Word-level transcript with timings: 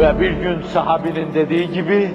Ve 0.00 0.20
bir 0.20 0.30
gün 0.30 0.62
sahabinin 0.62 1.34
dediği 1.34 1.72
gibi, 1.72 2.10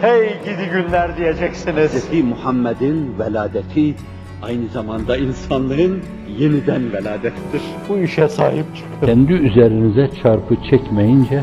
hey 0.00 0.28
gidi 0.44 0.70
günler 0.72 1.16
diyeceksiniz. 1.16 2.10
Hz. 2.10 2.24
Muhammed'in 2.24 3.18
veladeti 3.18 3.94
aynı 4.42 4.68
zamanda 4.68 5.16
insanlığın 5.16 6.00
yeniden 6.38 6.92
veladettir. 6.92 7.62
Bu 7.88 7.98
işe 7.98 8.28
sahip 8.28 8.76
çıkın. 8.76 9.06
Kendi 9.06 9.32
üzerinize 9.32 10.10
çarpı 10.22 10.56
çekmeyince 10.70 11.42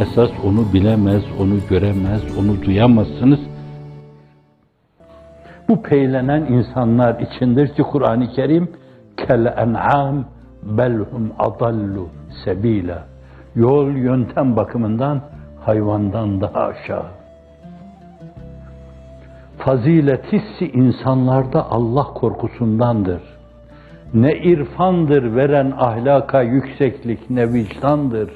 esas 0.00 0.30
onu 0.44 0.72
bilemez, 0.72 1.22
onu 1.40 1.54
göremez, 1.70 2.22
onu 2.38 2.62
duyamazsınız. 2.62 3.40
Bu 5.68 5.82
peylenen 5.82 6.40
insanlar 6.40 7.20
içindir 7.20 7.68
ki 7.68 7.82
Kur'an-ı 7.82 8.32
Kerim 8.32 8.68
kel 9.16 9.54
en'am 9.58 10.24
belhum 10.62 11.32
adallu 11.38 12.08
sebila. 12.44 13.13
Yol 13.56 13.90
yöntem 13.90 14.56
bakımından 14.56 15.20
hayvandan 15.60 16.40
daha 16.40 16.60
aşağı. 16.60 17.06
Fazilet 19.58 20.32
hissi 20.32 20.70
insanlarda 20.72 21.70
Allah 21.70 22.04
korkusundandır. 22.04 23.22
Ne 24.14 24.32
irfandır 24.32 25.36
veren 25.36 25.72
ahlaka 25.78 26.42
yükseklik, 26.42 27.30
ne 27.30 27.52
vicdandır. 27.52 28.30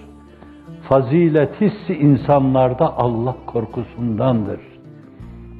Fazilet 0.88 1.60
hissi 1.60 1.94
insanlarda 1.94 2.96
Allah 2.96 3.36
korkusundandır. 3.46 4.60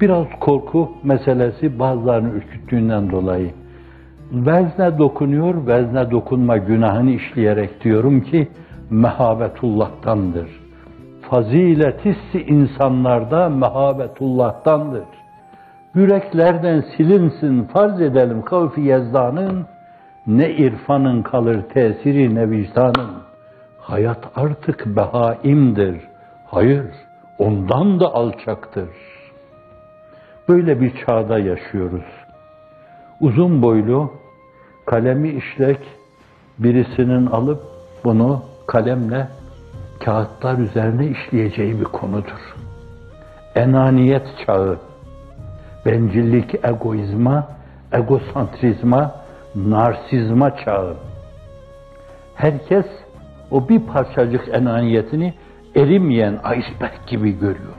Biraz 0.01 0.27
korku 0.41 0.93
meselesi 1.03 1.79
bazılarını 1.79 2.29
ürküttüğünden 2.29 3.11
dolayı. 3.11 3.51
Vezne 4.33 4.99
dokunuyor, 4.99 5.67
vezne 5.67 6.11
dokunma 6.11 6.57
günahını 6.57 7.11
işleyerek 7.11 7.85
diyorum 7.85 8.21
ki, 8.21 8.49
mehabetullah'tandır. 8.91 10.51
Fazilet 11.31 12.05
hissi 12.05 12.43
insanlarda 12.43 13.49
mehabetullah'tandır. 13.49 15.05
Yüreklerden 15.95 16.85
silinsin 16.97 17.65
farz 17.65 18.01
edelim 18.01 18.43
kavfi 18.43 18.81
yezdanın, 18.81 19.67
ne 20.27 20.51
irfanın 20.51 21.23
kalır 21.23 21.63
tesiri 21.63 22.35
ne 22.35 22.51
vicdanın. 22.51 23.11
Hayat 23.81 24.29
artık 24.37 24.87
behaimdir. 24.87 26.01
Hayır, 26.47 26.87
ondan 27.39 28.01
da 28.01 28.15
alçaktır. 28.15 28.89
Böyle 30.49 30.81
bir 30.81 30.93
çağda 31.07 31.39
yaşıyoruz. 31.39 32.05
Uzun 33.21 33.63
boylu, 33.63 34.13
kalemi 34.87 35.29
işlek 35.29 35.79
birisinin 36.59 37.27
alıp 37.27 37.63
bunu 38.05 38.43
kalemle 38.69 39.29
kağıtlar 40.05 40.59
üzerine 40.59 41.07
işleyeceği 41.07 41.81
bir 41.81 41.85
konudur. 41.85 42.55
Enaniyet 43.55 44.27
çağı, 44.47 44.79
bencillik, 45.87 46.55
egoizma, 46.65 47.49
egosantrizma, 47.93 49.15
narsizma 49.55 50.57
çağı. 50.57 50.97
Herkes 52.35 52.87
o 53.51 53.69
bir 53.69 53.81
parçacık 53.81 54.49
enaniyetini 54.49 55.35
erimeyen 55.77 56.33
iceberg 56.33 57.07
gibi 57.07 57.39
görüyor. 57.39 57.79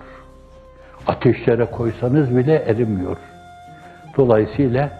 Ateşlere 1.07 1.65
koysanız 1.65 2.37
bile 2.37 2.55
erimiyor. 2.55 3.17
Dolayısıyla 4.17 4.91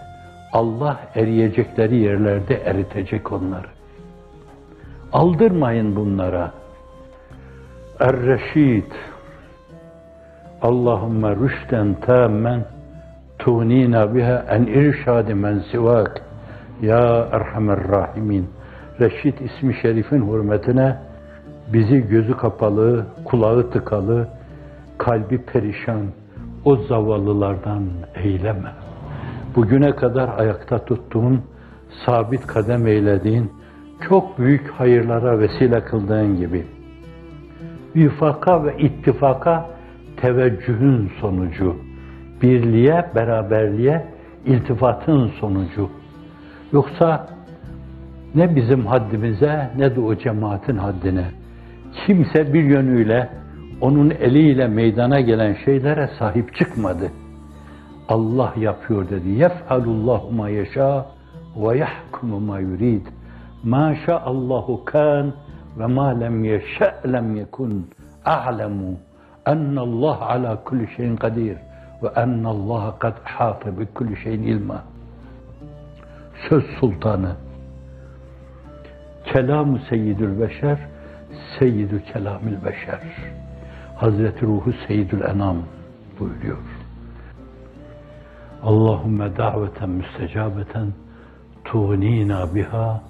Allah 0.52 1.00
eriyecekleri 1.14 1.96
yerlerde 1.96 2.54
eritecek 2.54 3.32
onları. 3.32 3.79
Aldırmayın 5.12 5.96
bunlara. 5.96 6.52
Er-Reşid 8.00 8.92
Allahümme 10.62 11.36
rüşten 11.36 11.94
tâmmen 11.94 12.64
tuğnina 13.38 14.14
biha 14.14 14.44
en 14.50 14.62
irşadi 14.62 15.34
men 15.34 15.58
sivak 15.70 16.22
ya 16.82 17.28
Erhamer 17.32 17.88
Rahimin. 17.88 18.50
Reşit 19.00 19.40
ismi 19.40 19.74
şerifin 19.82 20.32
hürmetine 20.32 20.96
bizi 21.72 22.08
gözü 22.08 22.36
kapalı, 22.36 23.06
kulağı 23.24 23.70
tıkalı, 23.70 24.28
kalbi 24.98 25.38
perişan 25.38 26.06
o 26.64 26.76
zavallılardan 26.76 27.82
eyleme. 28.14 28.72
Bugüne 29.56 29.96
kadar 29.96 30.38
ayakta 30.38 30.84
tuttuğun, 30.84 31.42
sabit 32.06 32.46
kadem 32.46 32.86
eylediğin, 32.86 33.52
çok 34.08 34.38
büyük 34.38 34.70
hayırlara 34.70 35.38
vesile 35.38 35.84
kıldığın 35.84 36.36
gibi. 36.36 36.66
Vifaka 37.96 38.64
ve 38.64 38.78
ittifaka 38.78 39.70
teveccühün 40.16 41.10
sonucu, 41.20 41.76
birliğe, 42.42 43.10
beraberliğe, 43.14 44.06
iltifatın 44.46 45.30
sonucu. 45.40 45.90
Yoksa 46.72 47.28
ne 48.34 48.56
bizim 48.56 48.86
haddimize 48.86 49.70
ne 49.76 49.96
de 49.96 50.00
o 50.00 50.16
cemaatin 50.16 50.76
haddine. 50.76 51.24
Kimse 52.06 52.54
bir 52.54 52.62
yönüyle 52.62 53.28
onun 53.80 54.10
eliyle 54.10 54.68
meydana 54.68 55.20
gelen 55.20 55.56
şeylere 55.64 56.10
sahip 56.18 56.54
çıkmadı. 56.54 57.10
Allah 58.08 58.54
yapıyor 58.56 59.08
dedi. 59.08 59.28
Yef'alullahu 59.28 60.30
ma 60.30 60.48
yeşâ 60.48 61.06
ve 61.56 61.78
yahkumu 61.78 62.40
ma 62.40 62.58
yurid. 62.58 63.06
Ma 63.64 63.94
şa'allahu 64.06 64.84
kan 64.84 65.32
ve 65.78 65.86
ma 65.86 66.08
lem 66.08 66.44
yeşe' 66.44 67.12
lem 67.12 67.36
yekun. 67.36 67.90
A'lemu 68.24 68.96
ennallah 69.46 70.22
ala 70.22 70.64
kulli 70.64 70.88
şeyin 70.96 71.16
kadir 71.16 71.56
ve 72.02 72.08
ennallaha 72.16 72.98
kad 72.98 73.14
hâte 73.24 73.78
bi 73.78 73.86
kulli 73.86 74.16
şeyin 74.16 74.42
ilma. 74.42 74.82
Söz 76.48 76.64
sultanı. 76.80 77.32
Kelamı 79.24 79.78
seyyidül 79.88 80.40
beşer, 80.40 80.78
seyyidü 81.58 82.04
kelamül 82.04 82.64
beşer. 82.64 83.00
Hazreti 83.96 84.46
Ruhu 84.46 84.72
Seyyidül 84.86 85.20
Enam 85.20 85.56
buyuruyor. 86.20 86.58
Allahümme 88.62 89.36
daveten 89.36 89.90
müstecabeten 89.90 90.86
tuğnina 91.64 92.54
biha 92.54 93.09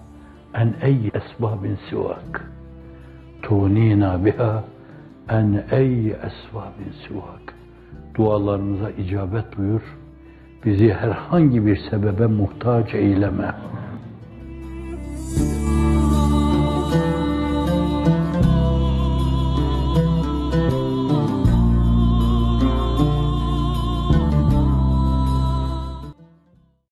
en 0.55 0.75
ey 0.83 1.11
esbabin 1.15 1.79
sivak. 1.91 2.51
Tuğnina 3.43 4.25
biha 4.25 4.65
en 5.29 5.65
ey 5.71 6.07
esbabin 6.11 6.93
sivak. 7.07 7.55
Dualarımıza 8.17 8.91
icabet 8.91 9.59
buyur. 9.59 9.83
Bizi 10.65 10.93
herhangi 10.93 11.67
bir 11.67 11.77
sebebe 11.91 12.27
muhtaç 12.27 12.95
eyleme. 12.95 13.55